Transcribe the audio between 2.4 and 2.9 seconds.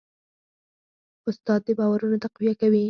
کوي.